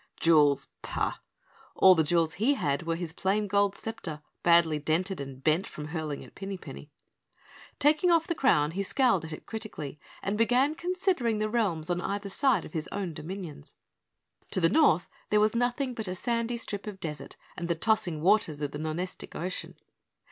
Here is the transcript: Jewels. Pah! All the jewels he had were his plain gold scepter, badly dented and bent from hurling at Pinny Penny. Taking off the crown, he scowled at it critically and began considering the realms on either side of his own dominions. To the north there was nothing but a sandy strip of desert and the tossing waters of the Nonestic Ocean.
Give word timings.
Jewels. 0.19 0.67
Pah! 0.81 1.17
All 1.75 1.93
the 1.93 2.03
jewels 2.03 2.33
he 2.41 2.55
had 2.55 2.87
were 2.87 2.95
his 2.95 3.13
plain 3.13 3.47
gold 3.47 3.75
scepter, 3.75 4.23
badly 4.41 4.79
dented 4.79 5.21
and 5.21 5.43
bent 5.43 5.67
from 5.67 5.89
hurling 5.89 6.25
at 6.25 6.33
Pinny 6.33 6.57
Penny. 6.57 6.89
Taking 7.77 8.09
off 8.09 8.25
the 8.25 8.33
crown, 8.33 8.71
he 8.71 8.81
scowled 8.81 9.25
at 9.25 9.31
it 9.31 9.45
critically 9.45 9.99
and 10.23 10.39
began 10.39 10.73
considering 10.73 11.37
the 11.37 11.49
realms 11.49 11.87
on 11.87 12.01
either 12.01 12.29
side 12.29 12.65
of 12.65 12.73
his 12.73 12.89
own 12.91 13.13
dominions. 13.13 13.75
To 14.49 14.59
the 14.59 14.69
north 14.69 15.07
there 15.29 15.39
was 15.39 15.53
nothing 15.55 15.93
but 15.93 16.07
a 16.07 16.15
sandy 16.15 16.57
strip 16.57 16.87
of 16.87 16.99
desert 16.99 17.37
and 17.55 17.67
the 17.67 17.75
tossing 17.75 18.21
waters 18.21 18.59
of 18.59 18.71
the 18.71 18.79
Nonestic 18.79 19.35
Ocean. 19.35 19.75